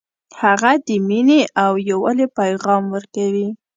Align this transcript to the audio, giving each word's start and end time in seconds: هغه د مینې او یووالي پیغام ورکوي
هغه 0.41 0.71
د 0.87 0.89
مینې 1.07 1.41
او 1.63 1.71
یووالي 1.89 2.27
پیغام 2.39 2.83
ورکوي 2.95 3.47